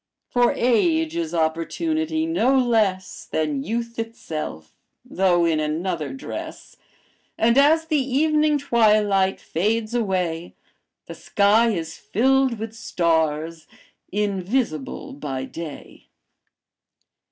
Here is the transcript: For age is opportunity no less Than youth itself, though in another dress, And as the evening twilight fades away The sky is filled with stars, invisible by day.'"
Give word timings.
For 0.31 0.51
age 0.53 1.15
is 1.15 1.31
opportunity 1.31 2.25
no 2.25 2.57
less 2.57 3.25
Than 3.29 3.61
youth 3.63 3.99
itself, 3.99 4.73
though 5.05 5.45
in 5.45 5.59
another 5.59 6.11
dress, 6.11 6.75
And 7.37 7.55
as 7.55 7.85
the 7.85 8.01
evening 8.01 8.57
twilight 8.57 9.39
fades 9.39 9.93
away 9.93 10.55
The 11.05 11.13
sky 11.13 11.69
is 11.69 11.97
filled 11.97 12.57
with 12.57 12.73
stars, 12.73 13.67
invisible 14.11 15.13
by 15.13 15.45
day.'" 15.45 16.07